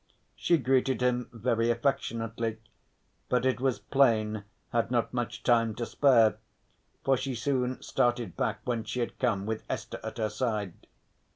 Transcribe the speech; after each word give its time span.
She 0.35 0.57
greeted 0.57 1.01
him 1.01 1.29
very 1.31 1.69
affectionately 1.69 2.57
but 3.29 3.45
it 3.45 3.61
was 3.61 3.77
plain 3.77 4.45
had 4.71 4.89
not 4.89 5.13
much 5.13 5.43
time 5.43 5.75
to 5.75 5.85
spare, 5.85 6.39
for 7.03 7.15
she 7.15 7.35
soon 7.35 7.79
started 7.83 8.35
back 8.35 8.61
whence 8.65 8.89
she 8.89 8.99
had 9.01 9.19
come 9.19 9.45
with 9.45 9.63
Esther 9.69 9.99
at 10.03 10.17
her 10.17 10.29
side. 10.29 10.73